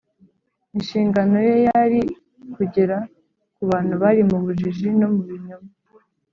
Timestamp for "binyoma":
5.29-5.69